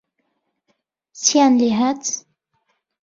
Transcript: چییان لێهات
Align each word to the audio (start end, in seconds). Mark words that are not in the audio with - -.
چییان 1.21 1.53
لێهات 1.59 2.03